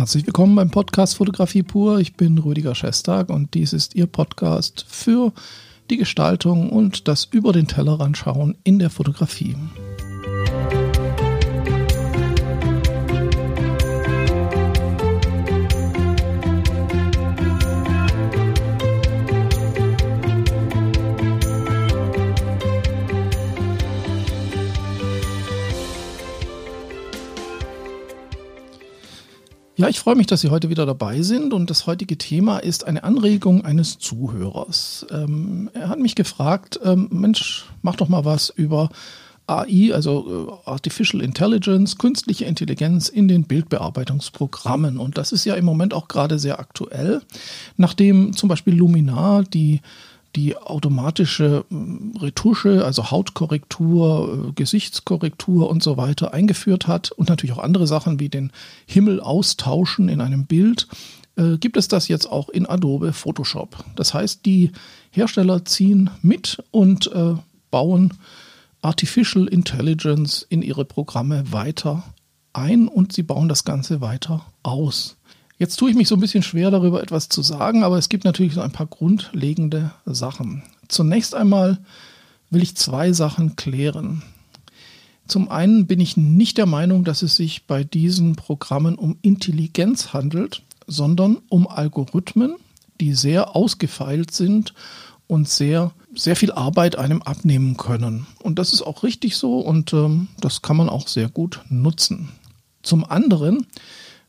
Herzlich 0.00 0.26
willkommen 0.26 0.56
beim 0.56 0.70
Podcast 0.70 1.16
Fotografie 1.16 1.62
pur. 1.62 1.98
Ich 1.98 2.14
bin 2.14 2.38
Rüdiger 2.38 2.74
Schestag 2.74 3.28
und 3.28 3.52
dies 3.52 3.74
ist 3.74 3.94
Ihr 3.94 4.06
Podcast 4.06 4.86
für 4.88 5.34
die 5.90 5.98
Gestaltung 5.98 6.70
und 6.70 7.06
das 7.06 7.26
über 7.30 7.52
den 7.52 7.66
Tellerrand 7.66 8.16
schauen 8.16 8.56
in 8.64 8.78
der 8.78 8.88
Fotografie. 8.88 9.56
Ja, 29.80 29.88
ich 29.88 29.98
freue 29.98 30.14
mich, 30.14 30.26
dass 30.26 30.42
Sie 30.42 30.50
heute 30.50 30.68
wieder 30.68 30.84
dabei 30.84 31.22
sind 31.22 31.54
und 31.54 31.70
das 31.70 31.86
heutige 31.86 32.18
Thema 32.18 32.58
ist 32.58 32.86
eine 32.86 33.02
Anregung 33.02 33.64
eines 33.64 33.98
Zuhörers. 33.98 35.06
Ähm, 35.10 35.70
er 35.72 35.88
hat 35.88 35.98
mich 35.98 36.14
gefragt, 36.14 36.78
ähm, 36.84 37.08
Mensch, 37.10 37.64
mach 37.80 37.96
doch 37.96 38.10
mal 38.10 38.26
was 38.26 38.50
über 38.50 38.90
AI, 39.46 39.94
also 39.94 40.60
äh, 40.66 40.68
Artificial 40.68 41.22
Intelligence, 41.22 41.96
künstliche 41.96 42.44
Intelligenz 42.44 43.08
in 43.08 43.26
den 43.26 43.44
Bildbearbeitungsprogrammen. 43.44 44.98
Und 44.98 45.16
das 45.16 45.32
ist 45.32 45.46
ja 45.46 45.54
im 45.54 45.64
Moment 45.64 45.94
auch 45.94 46.08
gerade 46.08 46.38
sehr 46.38 46.60
aktuell, 46.60 47.22
nachdem 47.78 48.36
zum 48.36 48.50
Beispiel 48.50 48.74
Luminar 48.74 49.44
die 49.44 49.80
die 50.36 50.56
automatische 50.56 51.64
hm, 51.68 52.14
Retusche, 52.18 52.84
also 52.84 53.10
Hautkorrektur, 53.10 54.48
äh, 54.48 54.52
Gesichtskorrektur 54.52 55.68
und 55.68 55.82
so 55.82 55.96
weiter 55.96 56.32
eingeführt 56.32 56.86
hat 56.86 57.10
und 57.12 57.28
natürlich 57.28 57.56
auch 57.56 57.62
andere 57.62 57.86
Sachen 57.86 58.20
wie 58.20 58.28
den 58.28 58.52
Himmel 58.86 59.20
austauschen 59.20 60.08
in 60.08 60.20
einem 60.20 60.46
Bild, 60.46 60.88
äh, 61.36 61.58
gibt 61.58 61.76
es 61.76 61.88
das 61.88 62.08
jetzt 62.08 62.26
auch 62.26 62.48
in 62.48 62.66
Adobe 62.66 63.12
Photoshop. 63.12 63.84
Das 63.96 64.14
heißt, 64.14 64.44
die 64.46 64.72
Hersteller 65.10 65.64
ziehen 65.64 66.10
mit 66.22 66.62
und 66.70 67.10
äh, 67.12 67.34
bauen 67.70 68.14
Artificial 68.82 69.46
Intelligence 69.46 70.46
in 70.48 70.62
ihre 70.62 70.84
Programme 70.84 71.52
weiter 71.52 72.04
ein 72.52 72.88
und 72.88 73.12
sie 73.12 73.22
bauen 73.22 73.48
das 73.48 73.64
Ganze 73.64 74.00
weiter 74.00 74.44
aus. 74.62 75.16
Jetzt 75.60 75.76
tue 75.76 75.90
ich 75.90 75.96
mich 75.96 76.08
so 76.08 76.14
ein 76.14 76.20
bisschen 76.20 76.42
schwer 76.42 76.70
darüber 76.70 77.02
etwas 77.02 77.28
zu 77.28 77.42
sagen, 77.42 77.84
aber 77.84 77.98
es 77.98 78.08
gibt 78.08 78.24
natürlich 78.24 78.54
so 78.54 78.62
ein 78.62 78.72
paar 78.72 78.86
grundlegende 78.86 79.90
Sachen. 80.06 80.62
Zunächst 80.88 81.34
einmal 81.34 81.78
will 82.48 82.62
ich 82.62 82.78
zwei 82.78 83.12
Sachen 83.12 83.56
klären. 83.56 84.22
Zum 85.28 85.50
einen 85.50 85.86
bin 85.86 86.00
ich 86.00 86.16
nicht 86.16 86.56
der 86.56 86.64
Meinung, 86.64 87.04
dass 87.04 87.20
es 87.20 87.36
sich 87.36 87.66
bei 87.66 87.84
diesen 87.84 88.36
Programmen 88.36 88.94
um 88.94 89.18
Intelligenz 89.20 90.14
handelt, 90.14 90.62
sondern 90.86 91.36
um 91.50 91.68
Algorithmen, 91.68 92.56
die 92.98 93.12
sehr 93.12 93.54
ausgefeilt 93.54 94.30
sind 94.30 94.72
und 95.26 95.46
sehr, 95.46 95.92
sehr 96.14 96.36
viel 96.36 96.52
Arbeit 96.52 96.96
einem 96.96 97.20
abnehmen 97.20 97.76
können. 97.76 98.26
Und 98.42 98.58
das 98.58 98.72
ist 98.72 98.80
auch 98.80 99.02
richtig 99.02 99.36
so 99.36 99.60
und 99.60 99.92
ähm, 99.92 100.28
das 100.40 100.62
kann 100.62 100.78
man 100.78 100.88
auch 100.88 101.06
sehr 101.06 101.28
gut 101.28 101.60
nutzen. 101.68 102.30
Zum 102.82 103.04
anderen 103.04 103.66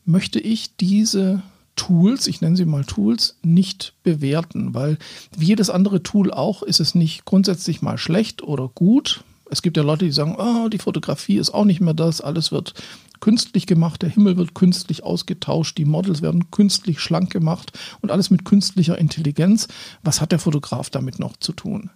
möchte 0.05 0.39
ich 0.39 0.75
diese 0.77 1.41
Tools, 1.75 2.27
ich 2.27 2.41
nenne 2.41 2.57
sie 2.57 2.65
mal 2.65 2.85
Tools, 2.85 3.37
nicht 3.43 3.93
bewerten, 4.03 4.73
weil 4.73 4.97
wie 5.37 5.45
jedes 5.45 5.69
andere 5.69 6.03
Tool 6.03 6.31
auch 6.31 6.63
ist 6.63 6.79
es 6.79 6.95
nicht 6.95 7.25
grundsätzlich 7.25 7.81
mal 7.81 7.97
schlecht 7.97 8.43
oder 8.43 8.67
gut. 8.67 9.23
Es 9.49 9.61
gibt 9.61 9.77
ja 9.77 9.83
Leute, 9.83 10.05
die 10.05 10.11
sagen, 10.11 10.35
oh, 10.37 10.69
die 10.69 10.77
Fotografie 10.77 11.37
ist 11.37 11.53
auch 11.53 11.65
nicht 11.65 11.81
mehr 11.81 11.93
das, 11.93 12.21
alles 12.21 12.51
wird 12.51 12.73
künstlich 13.19 13.67
gemacht, 13.67 14.01
der 14.01 14.09
Himmel 14.09 14.35
wird 14.35 14.53
künstlich 14.53 15.03
ausgetauscht, 15.03 15.77
die 15.77 15.85
Models 15.85 16.21
werden 16.21 16.51
künstlich 16.51 16.99
schlank 16.99 17.31
gemacht 17.31 17.77
und 18.01 18.11
alles 18.11 18.29
mit 18.29 18.45
künstlicher 18.45 18.97
Intelligenz. 18.97 19.67
Was 20.03 20.19
hat 20.21 20.31
der 20.31 20.39
Fotograf 20.39 20.89
damit 20.89 21.19
noch 21.19 21.37
zu 21.37 21.53
tun? 21.53 21.91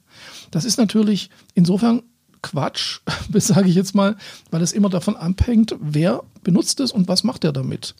Das 0.51 0.65
ist 0.65 0.77
natürlich 0.77 1.29
insofern 1.53 2.03
Quatsch, 2.45 2.99
sage 3.33 3.69
ich 3.69 3.75
jetzt 3.75 3.95
mal, 3.95 4.15
weil 4.51 4.61
es 4.61 4.71
immer 4.71 4.89
davon 4.89 5.15
abhängt, 5.15 5.75
wer 5.79 6.23
benutzt 6.43 6.79
es 6.79 6.91
und 6.91 7.07
was 7.07 7.23
macht 7.23 7.43
er 7.43 7.51
damit. 7.51 7.95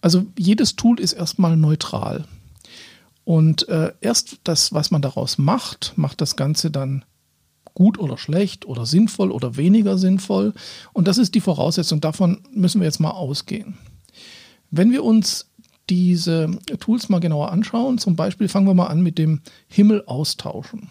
Also 0.00 0.24
jedes 0.38 0.74
Tool 0.74 0.98
ist 0.98 1.12
erstmal 1.12 1.56
neutral. 1.56 2.24
Und 3.24 3.68
äh, 3.68 3.92
erst 4.00 4.38
das, 4.44 4.72
was 4.72 4.90
man 4.90 5.02
daraus 5.02 5.36
macht, 5.36 5.92
macht 5.96 6.22
das 6.22 6.34
Ganze 6.34 6.70
dann 6.70 7.04
gut 7.74 7.98
oder 7.98 8.16
schlecht 8.16 8.64
oder 8.64 8.86
sinnvoll 8.86 9.30
oder 9.30 9.56
weniger 9.56 9.98
sinnvoll. 9.98 10.54
Und 10.94 11.06
das 11.06 11.18
ist 11.18 11.34
die 11.34 11.40
Voraussetzung. 11.40 12.00
Davon 12.00 12.40
müssen 12.52 12.80
wir 12.80 12.86
jetzt 12.86 13.00
mal 13.00 13.10
ausgehen. 13.10 13.76
Wenn 14.70 14.92
wir 14.92 15.04
uns 15.04 15.50
diese 15.90 16.58
Tools 16.80 17.10
mal 17.10 17.20
genauer 17.20 17.52
anschauen, 17.52 17.98
zum 17.98 18.16
Beispiel 18.16 18.48
fangen 18.48 18.66
wir 18.66 18.74
mal 18.74 18.86
an 18.86 19.02
mit 19.02 19.18
dem 19.18 19.42
Himmel 19.68 20.04
austauschen. 20.06 20.88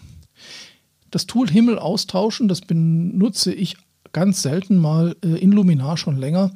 Das 1.12 1.26
Tool 1.26 1.50
Himmel 1.50 1.80
austauschen, 1.80 2.48
das 2.48 2.62
benutze 2.62 3.54
ich 3.54 3.78
ganz 4.12 4.42
selten 4.42 4.78
mal 4.78 5.16
äh, 5.24 5.40
in 5.40 5.52
Luminar 5.52 5.98
schon 5.98 6.18
länger. 6.18 6.52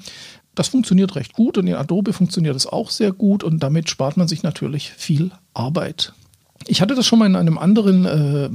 Das 0.55 0.67
funktioniert 0.67 1.15
recht 1.15 1.33
gut 1.33 1.57
und 1.57 1.67
in 1.67 1.75
Adobe 1.75 2.13
funktioniert 2.13 2.55
es 2.55 2.67
auch 2.67 2.91
sehr 2.91 3.11
gut 3.11 3.43
und 3.43 3.61
damit 3.63 3.89
spart 3.89 4.17
man 4.17 4.27
sich 4.27 4.43
natürlich 4.43 4.91
viel 4.91 5.31
Arbeit. 5.53 6.13
Ich 6.67 6.81
hatte 6.81 6.95
das 6.95 7.05
schon 7.05 7.19
mal 7.19 7.25
in 7.25 7.35
einem 7.35 7.57
anderen 7.57 8.05
äh, 8.05 8.49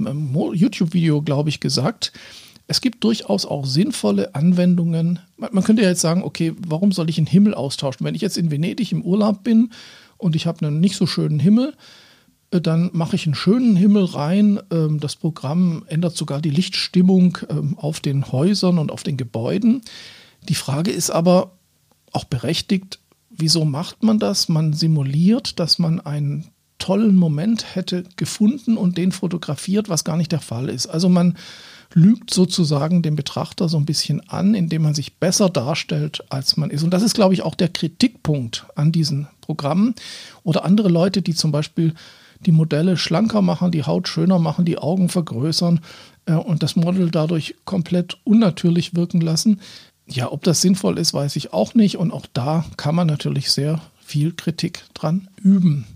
YouTube-Video, 0.54 1.22
glaube 1.22 1.48
ich, 1.48 1.60
gesagt. 1.60 2.12
Es 2.66 2.80
gibt 2.80 3.02
durchaus 3.02 3.46
auch 3.46 3.66
sinnvolle 3.66 4.34
Anwendungen. 4.34 5.20
Man 5.36 5.64
könnte 5.64 5.82
ja 5.82 5.88
jetzt 5.88 6.02
sagen, 6.02 6.22
okay, 6.22 6.54
warum 6.66 6.92
soll 6.92 7.10
ich 7.10 7.18
einen 7.18 7.26
Himmel 7.26 7.54
austauschen? 7.54 8.06
Wenn 8.06 8.14
ich 8.14 8.20
jetzt 8.20 8.38
in 8.38 8.50
Venedig 8.50 8.92
im 8.92 9.02
Urlaub 9.02 9.42
bin 9.42 9.70
und 10.18 10.36
ich 10.36 10.46
habe 10.46 10.66
einen 10.66 10.78
nicht 10.80 10.96
so 10.96 11.06
schönen 11.06 11.40
Himmel, 11.40 11.74
dann 12.50 12.90
mache 12.92 13.16
ich 13.16 13.26
einen 13.26 13.34
schönen 13.34 13.76
Himmel 13.76 14.04
rein. 14.04 14.60
Ähm, 14.70 15.00
das 15.00 15.16
Programm 15.16 15.84
ändert 15.86 16.16
sogar 16.16 16.40
die 16.40 16.50
Lichtstimmung 16.50 17.38
ähm, 17.50 17.76
auf 17.78 18.00
den 18.00 18.32
Häusern 18.32 18.78
und 18.78 18.90
auf 18.90 19.02
den 19.02 19.16
Gebäuden. 19.16 19.82
Die 20.48 20.54
Frage 20.54 20.90
ist 20.90 21.10
aber 21.10 21.52
auch 22.12 22.24
berechtigt, 22.24 23.00
wieso 23.30 23.64
macht 23.64 24.02
man 24.02 24.18
das? 24.18 24.48
Man 24.48 24.72
simuliert, 24.72 25.60
dass 25.60 25.78
man 25.78 26.00
einen 26.00 26.48
tollen 26.78 27.16
Moment 27.16 27.74
hätte 27.74 28.04
gefunden 28.16 28.76
und 28.76 28.96
den 28.96 29.12
fotografiert, 29.12 29.88
was 29.88 30.04
gar 30.04 30.16
nicht 30.16 30.32
der 30.32 30.40
Fall 30.40 30.68
ist. 30.68 30.86
Also 30.86 31.08
man 31.08 31.36
lügt 31.92 32.32
sozusagen 32.32 33.02
den 33.02 33.16
Betrachter 33.16 33.68
so 33.68 33.76
ein 33.78 33.86
bisschen 33.86 34.26
an, 34.28 34.54
indem 34.54 34.82
man 34.82 34.94
sich 34.94 35.16
besser 35.16 35.48
darstellt, 35.48 36.22
als 36.28 36.56
man 36.56 36.70
ist. 36.70 36.82
Und 36.82 36.90
das 36.90 37.02
ist, 37.02 37.14
glaube 37.14 37.34
ich, 37.34 37.42
auch 37.42 37.54
der 37.54 37.68
Kritikpunkt 37.68 38.66
an 38.74 38.92
diesen 38.92 39.26
Programmen 39.40 39.94
oder 40.44 40.64
andere 40.64 40.88
Leute, 40.88 41.22
die 41.22 41.34
zum 41.34 41.50
Beispiel 41.50 41.94
die 42.40 42.52
Modelle 42.52 42.96
schlanker 42.96 43.42
machen, 43.42 43.70
die 43.70 43.84
Haut 43.84 44.08
schöner 44.08 44.38
machen, 44.38 44.64
die 44.64 44.78
Augen 44.78 45.08
vergrößern 45.08 45.80
äh, 46.26 46.34
und 46.34 46.62
das 46.62 46.76
Model 46.76 47.10
dadurch 47.10 47.56
komplett 47.64 48.18
unnatürlich 48.24 48.94
wirken 48.94 49.20
lassen. 49.20 49.60
Ja, 50.06 50.32
ob 50.32 50.42
das 50.44 50.60
sinnvoll 50.60 50.98
ist, 50.98 51.12
weiß 51.12 51.36
ich 51.36 51.52
auch 51.52 51.74
nicht. 51.74 51.98
Und 51.98 52.12
auch 52.12 52.26
da 52.32 52.64
kann 52.76 52.94
man 52.94 53.06
natürlich 53.06 53.50
sehr 53.50 53.80
viel 54.00 54.32
Kritik 54.32 54.84
dran 54.94 55.28
üben. 55.36 55.86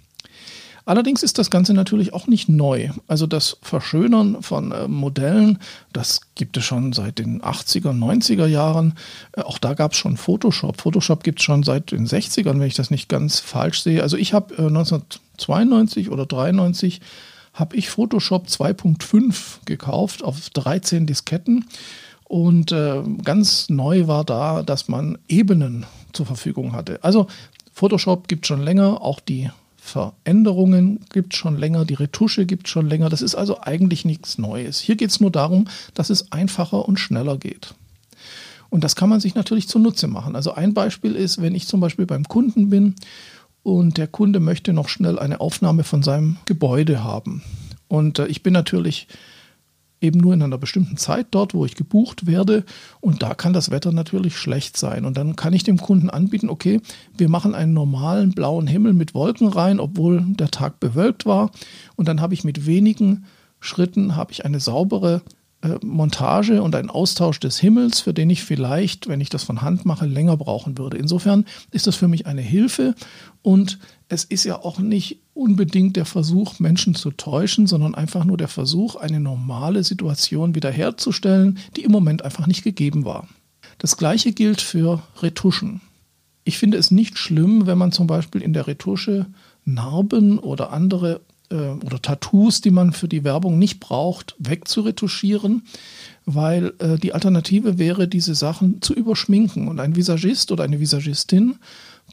Allerdings 0.84 1.22
ist 1.22 1.38
das 1.38 1.50
Ganze 1.50 1.75
natürlich 1.75 2.12
auch 2.12 2.26
nicht 2.26 2.48
neu. 2.48 2.91
Also 3.06 3.26
das 3.26 3.56
Verschönern 3.62 4.43
von 4.43 4.72
äh, 4.72 4.88
Modellen, 4.88 5.59
das 5.93 6.22
gibt 6.34 6.56
es 6.56 6.65
schon 6.65 6.93
seit 6.93 7.19
den 7.19 7.41
80er, 7.41 7.93
90er 7.93 8.47
Jahren. 8.47 8.94
Äh, 9.32 9.43
auch 9.43 9.58
da 9.58 9.75
gab 9.75 9.93
es 9.93 9.99
schon 9.99 10.17
Photoshop. 10.17 10.81
Photoshop 10.81 11.23
gibt 11.23 11.38
es 11.38 11.44
schon 11.44 11.62
seit 11.62 11.93
den 11.93 12.06
60ern, 12.06 12.58
wenn 12.58 12.62
ich 12.62 12.75
das 12.75 12.90
nicht 12.90 13.08
ganz 13.08 13.38
falsch 13.38 13.82
sehe. 13.82 14.02
Also 14.02 14.17
ich 14.17 14.34
habe 14.34 14.55
äh, 14.55 14.67
1992 14.67 16.11
oder 16.11 16.26
93 16.26 17.00
habe 17.55 17.76
ich 17.76 17.90
Photoshop 17.90 18.46
2.5 18.46 19.67
gekauft 19.67 20.25
auf 20.25 20.50
13 20.50 21.06
Disketten. 21.06 21.67
Und 22.25 22.75
ganz 23.23 23.69
neu 23.69 24.06
war 24.06 24.25
da, 24.25 24.62
dass 24.62 24.88
man 24.88 25.19
Ebenen 25.28 25.85
zur 26.14 26.25
Verfügung 26.25 26.73
hatte. 26.73 26.99
Also 27.05 27.26
Photoshop 27.75 28.26
gibt 28.26 28.46
schon 28.46 28.62
länger, 28.62 29.02
auch 29.02 29.20
die 29.20 29.50
Veränderungen 29.84 31.00
gibt 31.12 31.34
es 31.34 31.40
schon 31.40 31.58
länger, 31.58 31.84
die 31.84 31.94
Retusche 31.94 32.46
gibt 32.46 32.69
es 32.69 32.70
schon 32.70 32.88
länger. 32.88 33.08
Das 33.11 33.20
ist 33.20 33.34
also 33.34 33.61
eigentlich 33.62 34.05
nichts 34.05 34.38
Neues. 34.38 34.79
Hier 34.79 34.94
geht 34.94 35.11
es 35.11 35.19
nur 35.19 35.32
darum, 35.32 35.67
dass 35.93 36.08
es 36.08 36.31
einfacher 36.31 36.88
und 36.88 37.00
schneller 37.00 37.37
geht. 37.37 37.75
Und 38.70 38.84
das 38.84 38.94
kann 38.94 39.08
man 39.08 39.19
sich 39.19 39.34
natürlich 39.34 39.69
zunutze 39.69 40.06
machen. 40.06 40.37
Also 40.37 40.55
ein 40.55 40.73
Beispiel 40.73 41.17
ist, 41.17 41.43
wenn 41.43 41.56
ich 41.56 41.67
zum 41.67 41.81
Beispiel 41.81 42.06
beim 42.06 42.23
Kunden 42.29 42.70
bin 42.70 42.94
und 43.64 43.99
der 43.99 44.06
Kunde 44.06 44.38
möchte 44.38 44.73
noch 44.73 44.88
schnell 44.88 45.19
eine 45.19 45.40
Aufnahme 45.40 45.82
von 45.82 46.05
seinem 46.05 46.37
Gebäude 46.44 47.02
haben. 47.02 47.43
Und 47.88 48.20
äh, 48.20 48.28
ich 48.28 48.44
bin 48.44 48.52
natürlich 48.52 49.08
eben 50.02 50.19
nur 50.19 50.34
in 50.34 50.43
einer 50.43 50.58
bestimmten 50.58 50.96
Zeit 50.96 51.28
dort, 51.31 51.54
wo 51.54 51.64
ich 51.64 51.76
gebucht 51.76 52.26
werde. 52.26 52.64
Und 53.00 53.22
da 53.22 53.34
kann 53.34 53.52
das 53.52 53.70
Wetter 53.70 53.93
natürlich 53.93 54.37
schlecht 54.37 54.76
sein. 54.76 55.04
Und 55.04 55.16
dann 55.16 55.37
kann 55.37 55.52
ich 55.52 55.64
dem 55.64 55.78
Kunden 55.78 56.10
anbieten, 56.10 56.50
okay, 56.50 56.81
wir 57.16 57.28
machen 57.28 57.54
einen 57.54 57.72
normalen 57.72 58.32
blauen 58.32 58.66
Himmel 58.66 58.93
mit 58.93 59.14
Wolken 59.14 59.49
rein, 59.49 59.81
obwohl 59.81 60.22
der 60.26 60.50
Tag 60.50 60.81
bewölkt 60.81 61.26
war. 61.26 61.50
Und 61.96 62.08
dann 62.08 62.20
habe 62.20 62.34
ich 62.34 62.44
mit 62.44 62.66
wenigen 62.66 63.25
Schritten 63.60 64.16
habe 64.16 64.32
ich 64.32 64.44
eine 64.44 64.58
saubere 64.58 65.22
Montage 65.82 66.61
und 66.62 66.75
ein 66.75 66.91
Austausch 66.91 67.38
des 67.38 67.59
Himmels, 67.59 68.00
für 68.00 68.12
den 68.12 68.31
ich 68.31 68.43
vielleicht, 68.43 69.09
wenn 69.09 69.20
ich 69.20 69.29
das 69.29 69.44
von 69.44 69.62
Hand 69.62 69.85
mache, 69.85 70.06
länger 70.06 70.37
brauchen 70.37 70.76
würde. 70.76 70.97
Insofern 70.97 71.44
ist 71.70 71.87
das 71.87 71.94
für 71.94 72.09
mich 72.09 72.26
eine 72.26 72.41
Hilfe 72.41 72.94
und 73.43 73.79
es 74.09 74.25
ist 74.25 74.44
ja 74.44 74.61
auch 74.62 74.79
nicht 74.79 75.20
unbedingt 75.35 75.97
der 75.97 76.05
Versuch, 76.05 76.59
Menschen 76.59 76.94
zu 76.94 77.12
täuschen, 77.12 77.67
sondern 77.67 77.94
einfach 77.94 78.25
nur 78.25 78.37
der 78.37 78.49
Versuch, 78.49 78.97
eine 78.97 79.20
normale 79.20 79.85
Situation 79.85 80.55
wiederherzustellen, 80.55 81.59
die 81.76 81.85
im 81.85 81.93
Moment 81.93 82.25
einfach 82.25 82.47
nicht 82.47 82.64
gegeben 82.64 83.05
war. 83.05 83.29
Das 83.79 83.97
gleiche 83.97 84.32
gilt 84.32 84.61
für 84.61 85.03
Retuschen. 85.20 85.81
Ich 86.44 86.59
finde 86.59 86.76
es 86.76 86.91
nicht 86.91 87.19
schlimm, 87.19 87.67
wenn 87.67 87.79
man 87.79 87.93
zum 87.93 88.09
Beispiel 88.09 88.43
in 88.43 88.53
der 88.53 88.67
Retusche 88.67 89.26
Narben 89.64 90.41
oder 90.41 90.73
andere 90.73 91.20
äh, 91.52 91.84
oder 91.84 92.00
Tattoos, 92.00 92.60
die 92.60 92.70
man 92.70 92.93
für 92.93 93.08
die 93.08 93.25
Werbung 93.25 93.58
nicht 93.58 93.78
braucht, 93.78 94.34
wegzuretuschieren, 94.38 95.62
weil 96.25 96.72
äh, 96.78 96.96
die 96.99 97.12
Alternative 97.12 97.78
wäre, 97.78 98.08
diese 98.08 98.34
Sachen 98.34 98.81
zu 98.82 98.94
überschminken. 98.94 99.69
Und 99.69 99.78
ein 99.81 99.94
Visagist 99.96 100.50
oder 100.50 100.64
eine 100.64 100.81
Visagistin 100.81 101.56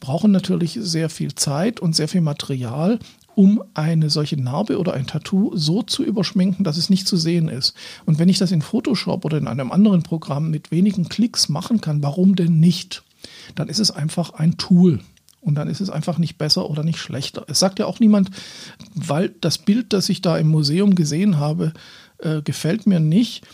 brauchen 0.00 0.30
natürlich 0.30 0.78
sehr 0.80 1.10
viel 1.10 1.34
Zeit 1.34 1.80
und 1.80 1.96
sehr 1.96 2.08
viel 2.08 2.20
Material, 2.20 2.98
um 3.34 3.62
eine 3.74 4.10
solche 4.10 4.40
Narbe 4.40 4.78
oder 4.78 4.92
ein 4.94 5.06
Tattoo 5.06 5.56
so 5.56 5.82
zu 5.82 6.04
überschminken, 6.04 6.64
dass 6.64 6.76
es 6.76 6.90
nicht 6.90 7.08
zu 7.08 7.16
sehen 7.16 7.48
ist. 7.48 7.74
Und 8.04 8.18
wenn 8.18 8.28
ich 8.28 8.38
das 8.38 8.52
in 8.52 8.62
Photoshop 8.62 9.24
oder 9.24 9.38
in 9.38 9.48
einem 9.48 9.72
anderen 9.72 10.02
Programm 10.02 10.50
mit 10.50 10.70
wenigen 10.70 11.08
Klicks 11.08 11.48
machen 11.48 11.80
kann, 11.80 12.02
warum 12.02 12.36
denn 12.36 12.60
nicht? 12.60 13.02
Dann 13.54 13.68
ist 13.68 13.78
es 13.78 13.90
einfach 13.90 14.34
ein 14.34 14.56
Tool. 14.56 15.00
Und 15.40 15.54
dann 15.54 15.68
ist 15.68 15.80
es 15.80 15.90
einfach 15.90 16.18
nicht 16.18 16.36
besser 16.36 16.68
oder 16.68 16.82
nicht 16.82 16.98
schlechter. 16.98 17.44
Es 17.48 17.58
sagt 17.58 17.78
ja 17.78 17.86
auch 17.86 17.98
niemand, 17.98 18.30
weil 18.94 19.30
das 19.40 19.58
Bild, 19.58 19.92
das 19.92 20.08
ich 20.08 20.20
da 20.20 20.36
im 20.36 20.48
Museum 20.48 20.94
gesehen 20.94 21.38
habe, 21.38 21.72
äh, 22.18 22.42
gefällt 22.42 22.86
mir 22.86 23.00
nicht. 23.00 23.46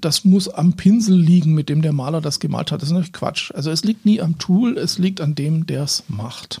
Das 0.00 0.24
muss 0.24 0.48
am 0.48 0.74
Pinsel 0.74 1.16
liegen, 1.16 1.54
mit 1.54 1.68
dem 1.68 1.82
der 1.82 1.92
Maler 1.92 2.20
das 2.20 2.40
gemalt 2.40 2.72
hat. 2.72 2.82
Das 2.82 2.88
ist 2.88 2.92
natürlich 2.92 3.12
Quatsch. 3.12 3.52
Also 3.54 3.70
es 3.70 3.84
liegt 3.84 4.06
nie 4.06 4.20
am 4.20 4.38
Tool, 4.38 4.76
es 4.76 4.98
liegt 4.98 5.20
an 5.20 5.34
dem, 5.34 5.66
der 5.66 5.84
es 5.84 6.04
macht. 6.08 6.60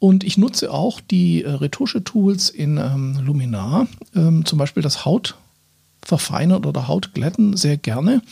Und 0.00 0.24
ich 0.24 0.38
nutze 0.38 0.72
auch 0.72 1.00
die 1.00 1.44
äh, 1.44 1.50
Retusche-Tools 1.50 2.48
in 2.48 2.78
ähm, 2.78 3.18
Luminar, 3.22 3.86
ähm, 4.16 4.46
zum 4.46 4.58
Beispiel 4.58 4.82
das 4.82 5.04
Haut 5.04 5.36
verfeinern 6.02 6.64
oder 6.64 6.88
Hautglätten 6.88 7.56
sehr 7.56 7.76
gerne. 7.76 8.22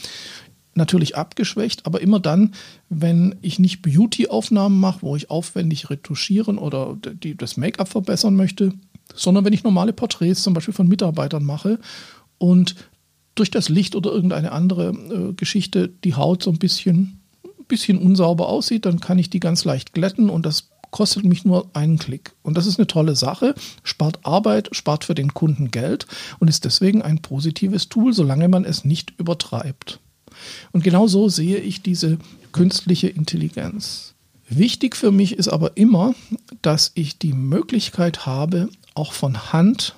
Natürlich 0.79 1.17
abgeschwächt, 1.17 1.87
aber 1.87 2.01
immer 2.01 2.21
dann, 2.21 2.55
wenn 2.89 3.35
ich 3.43 3.59
nicht 3.59 3.83
Beauty-Aufnahmen 3.83 4.79
mache, 4.79 5.03
wo 5.03 5.17
ich 5.17 5.29
aufwendig 5.29 5.91
retuschieren 5.91 6.57
oder 6.57 6.97
die, 6.97 7.37
das 7.37 7.57
Make-up 7.57 7.89
verbessern 7.89 8.37
möchte, 8.37 8.73
sondern 9.15 9.45
wenn 9.45 9.53
ich 9.53 9.65
normale 9.65 9.93
Porträts 9.93 10.45
zum 10.45 10.55
Beispiel 10.55 10.75
von 10.75 10.87
Mitarbeitern 10.87 11.45
mache 11.45 11.81
und 12.39 12.77
durch 13.35 13.51
das 13.51 13.69
Licht 13.69 13.97
oder 13.97 14.13
irgendeine 14.13 14.53
andere 14.53 14.91
äh, 14.91 15.33
Geschichte 15.33 15.89
die 15.89 16.15
Haut 16.15 16.45
so 16.45 16.51
ein 16.51 16.59
bisschen, 16.59 17.21
bisschen 17.67 17.99
unsauber 17.99 18.49
aussieht, 18.49 18.87
dann 18.87 19.01
kann 19.01 19.19
ich 19.19 19.31
die 19.31 19.41
ganz 19.41 19.65
leicht 19.65 19.93
glätten 19.93 20.31
und 20.31 20.47
das 20.47 20.71
kostet 20.91 21.25
mich 21.25 21.45
nur 21.45 21.69
einen 21.75 21.99
Klick. 21.99 22.35
Und 22.43 22.57
das 22.57 22.67
ist 22.67 22.79
eine 22.79 22.87
tolle 22.87 23.17
Sache, 23.17 23.55
spart 23.83 24.21
Arbeit, 24.23 24.69
spart 24.73 25.05
für 25.05 25.15
den 25.15 25.35
Kunden 25.35 25.71
Geld 25.73 26.07
und 26.39 26.49
ist 26.49 26.65
deswegen 26.65 27.03
ein 27.03 27.21
positives 27.21 27.89
Tool, 27.89 28.13
solange 28.13 28.49
man 28.49 28.65
es 28.65 28.85
nicht 28.85 29.13
übertreibt. 29.19 30.01
Und 30.73 30.85
genau 30.85 31.07
so 31.07 31.29
sehe 31.29 31.59
ich 31.59 31.83
diese 31.83 32.19
künstliche 32.53 33.09
Intelligenz. 33.09 34.15
Wichtig 34.49 34.97
für 34.97 35.13
mich 35.13 35.33
ist 35.33 35.49
aber 35.49 35.77
immer, 35.77 36.15
dass 36.63 36.93
ich 36.95 37.19
die 37.19 37.35
Möglichkeit 37.35 38.25
habe, 38.27 38.71
auch 38.95 39.13
von 39.13 39.53
Hand 39.53 39.95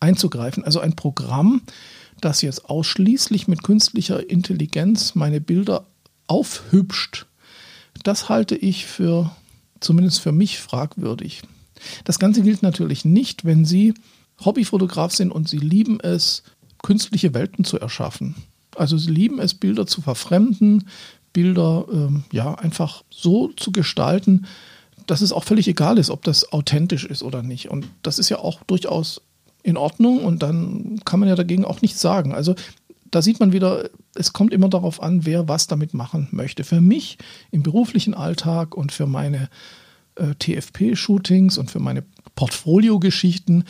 einzugreifen. 0.00 0.64
Also 0.64 0.80
ein 0.80 0.96
Programm, 0.96 1.62
das 2.20 2.42
jetzt 2.42 2.70
ausschließlich 2.70 3.48
mit 3.48 3.62
künstlicher 3.62 4.28
Intelligenz 4.30 5.14
meine 5.14 5.40
Bilder 5.40 5.86
aufhübscht, 6.26 7.26
das 8.02 8.28
halte 8.28 8.56
ich 8.56 8.86
für 8.86 9.30
zumindest 9.80 10.20
für 10.20 10.32
mich 10.32 10.58
fragwürdig. 10.58 11.42
Das 12.04 12.18
Ganze 12.18 12.42
gilt 12.42 12.62
natürlich 12.62 13.04
nicht, 13.04 13.44
wenn 13.44 13.64
Sie 13.64 13.94
Hobbyfotograf 14.44 15.14
sind 15.14 15.30
und 15.30 15.48
Sie 15.48 15.58
lieben 15.58 16.00
es, 16.00 16.42
künstliche 16.82 17.34
Welten 17.34 17.64
zu 17.64 17.78
erschaffen. 17.78 18.34
Also 18.78 18.96
Sie 18.98 19.10
lieben 19.10 19.38
es, 19.38 19.54
Bilder 19.54 19.86
zu 19.86 20.00
verfremden, 20.00 20.88
Bilder 21.32 21.86
ähm, 21.92 22.24
ja 22.32 22.54
einfach 22.54 23.04
so 23.10 23.48
zu 23.48 23.72
gestalten, 23.72 24.46
dass 25.06 25.20
es 25.20 25.32
auch 25.32 25.44
völlig 25.44 25.68
egal 25.68 25.98
ist, 25.98 26.10
ob 26.10 26.24
das 26.24 26.52
authentisch 26.52 27.04
ist 27.04 27.22
oder 27.22 27.42
nicht. 27.42 27.70
Und 27.70 27.88
das 28.02 28.18
ist 28.18 28.28
ja 28.28 28.38
auch 28.38 28.62
durchaus 28.64 29.22
in 29.62 29.76
Ordnung 29.76 30.24
und 30.24 30.42
dann 30.42 31.00
kann 31.04 31.20
man 31.20 31.28
ja 31.28 31.34
dagegen 31.34 31.64
auch 31.64 31.82
nichts 31.82 32.00
sagen. 32.00 32.32
Also 32.34 32.54
da 33.10 33.22
sieht 33.22 33.40
man 33.40 33.52
wieder, 33.52 33.90
es 34.14 34.32
kommt 34.32 34.52
immer 34.52 34.68
darauf 34.68 35.02
an, 35.02 35.26
wer 35.26 35.48
was 35.48 35.66
damit 35.66 35.94
machen 35.94 36.28
möchte. 36.30 36.64
Für 36.64 36.80
mich 36.80 37.18
im 37.50 37.62
beruflichen 37.62 38.14
Alltag 38.14 38.76
und 38.76 38.92
für 38.92 39.06
meine 39.06 39.48
äh, 40.16 40.34
TFP-Shootings 40.34 41.58
und 41.58 41.70
für 41.70 41.80
meine 41.80 42.04
Portfolio-Geschichten 42.34 43.64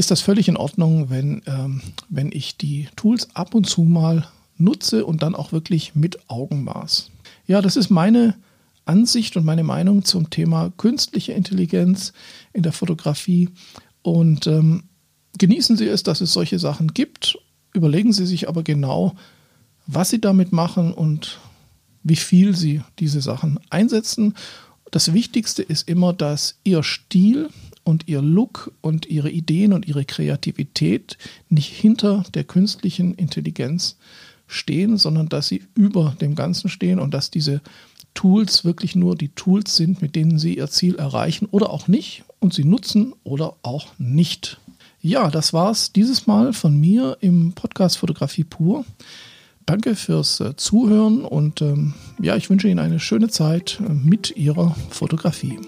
ist 0.00 0.10
das 0.10 0.20
völlig 0.20 0.48
in 0.48 0.56
Ordnung, 0.56 1.10
wenn, 1.10 1.42
ähm, 1.46 1.80
wenn 2.08 2.32
ich 2.32 2.56
die 2.56 2.88
Tools 2.96 3.28
ab 3.34 3.54
und 3.54 3.68
zu 3.68 3.82
mal 3.82 4.26
nutze 4.56 5.06
und 5.06 5.22
dann 5.22 5.34
auch 5.34 5.52
wirklich 5.52 5.94
mit 5.94 6.28
Augenmaß. 6.28 7.10
Ja, 7.46 7.62
das 7.62 7.76
ist 7.76 7.90
meine 7.90 8.34
Ansicht 8.84 9.36
und 9.36 9.44
meine 9.44 9.62
Meinung 9.62 10.04
zum 10.04 10.30
Thema 10.30 10.72
künstliche 10.76 11.32
Intelligenz 11.32 12.12
in 12.52 12.62
der 12.62 12.72
Fotografie. 12.72 13.48
Und 14.02 14.46
ähm, 14.46 14.84
genießen 15.38 15.76
Sie 15.76 15.86
es, 15.86 16.02
dass 16.02 16.20
es 16.20 16.32
solche 16.32 16.58
Sachen 16.58 16.92
gibt 16.94 17.38
Überlegen 17.72 18.12
Sie 18.12 18.26
sich 18.26 18.48
aber 18.48 18.62
genau, 18.62 19.14
was 19.86 20.10
Sie 20.10 20.20
damit 20.20 20.52
machen 20.52 20.92
und 20.92 21.38
wie 22.02 22.16
viel 22.16 22.56
Sie 22.56 22.82
diese 22.98 23.20
Sachen 23.20 23.60
einsetzen. 23.70 24.34
Das 24.90 25.12
Wichtigste 25.12 25.62
ist 25.62 25.88
immer, 25.88 26.12
dass 26.12 26.58
Ihr 26.64 26.82
Stil 26.82 27.48
und 27.90 28.08
Ihr 28.08 28.22
Look 28.22 28.72
und 28.80 29.06
Ihre 29.06 29.30
Ideen 29.30 29.72
und 29.72 29.86
Ihre 29.86 30.04
Kreativität 30.04 31.18
nicht 31.48 31.68
hinter 31.68 32.24
der 32.32 32.44
künstlichen 32.44 33.14
Intelligenz 33.14 33.96
stehen, 34.46 34.96
sondern 34.96 35.28
dass 35.28 35.48
sie 35.48 35.62
über 35.74 36.16
dem 36.20 36.34
Ganzen 36.34 36.68
stehen 36.68 36.98
und 36.98 37.12
dass 37.12 37.30
diese 37.30 37.60
Tools 38.14 38.64
wirklich 38.64 38.96
nur 38.96 39.16
die 39.16 39.28
Tools 39.28 39.76
sind, 39.76 40.02
mit 40.02 40.16
denen 40.16 40.38
Sie 40.38 40.56
Ihr 40.56 40.68
Ziel 40.68 40.96
erreichen 40.96 41.46
oder 41.50 41.70
auch 41.70 41.88
nicht 41.88 42.24
und 42.40 42.54
Sie 42.54 42.64
nutzen 42.64 43.14
oder 43.22 43.56
auch 43.62 43.86
nicht. 43.98 44.58
Ja, 45.00 45.30
das 45.30 45.52
war's 45.52 45.92
dieses 45.92 46.26
Mal 46.26 46.52
von 46.52 46.78
mir 46.78 47.16
im 47.20 47.52
Podcast 47.52 47.98
Fotografie 47.98 48.44
pur. 48.44 48.84
Danke 49.66 49.94
fürs 49.94 50.40
äh, 50.40 50.56
Zuhören 50.56 51.24
und 51.24 51.62
ähm, 51.62 51.94
ja, 52.20 52.34
ich 52.34 52.50
wünsche 52.50 52.68
Ihnen 52.68 52.80
eine 52.80 52.98
schöne 52.98 53.28
Zeit 53.28 53.80
äh, 53.80 53.92
mit 53.92 54.36
Ihrer 54.36 54.74
Fotografie. 54.90 55.58